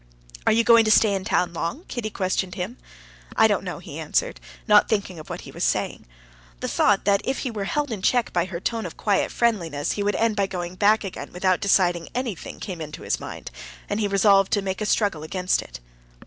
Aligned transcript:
"Are 0.47 0.51
you 0.51 0.63
going 0.63 0.83
to 0.85 0.89
stay 0.89 1.13
in 1.13 1.23
town 1.25 1.53
long?" 1.53 1.85
Kitty 1.87 2.09
questioned 2.09 2.55
him. 2.55 2.77
"I 3.35 3.45
don't 3.47 3.63
know," 3.63 3.77
he 3.77 3.99
answered, 3.99 4.39
not 4.67 4.89
thinking 4.89 5.19
of 5.19 5.29
what 5.29 5.41
he 5.41 5.51
was 5.51 5.63
saying. 5.63 6.07
The 6.59 6.67
thought 6.67 7.05
that 7.05 7.21
if 7.23 7.41
he 7.45 7.51
were 7.51 7.65
held 7.65 7.91
in 7.91 8.01
check 8.01 8.33
by 8.33 8.45
her 8.45 8.59
tone 8.59 8.87
of 8.87 8.97
quiet 8.97 9.31
friendliness 9.31 9.91
he 9.91 10.01
would 10.01 10.15
end 10.15 10.35
by 10.37 10.47
going 10.47 10.73
back 10.73 11.03
again 11.03 11.31
without 11.31 11.61
deciding 11.61 12.09
anything 12.15 12.59
came 12.59 12.81
into 12.81 13.03
his 13.03 13.19
mind, 13.19 13.51
and 13.87 13.99
he 13.99 14.07
resolved 14.07 14.51
to 14.53 14.63
make 14.63 14.81
a 14.81 14.87
struggle 14.87 15.21
against 15.21 15.61
it. 15.61 15.79